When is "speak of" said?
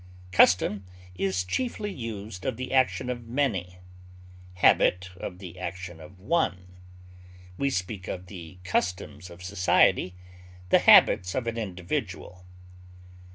7.69-8.25